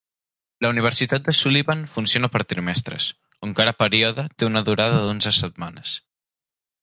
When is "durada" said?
4.71-5.03